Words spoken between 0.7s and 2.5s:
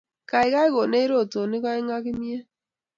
konech rotonik aeng ak kimyet